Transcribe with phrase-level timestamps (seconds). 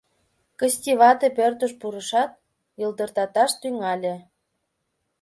[0.59, 2.31] Кысти вате пӧртыш пурышат,
[2.81, 4.15] йылдыртаташ тӱҥале.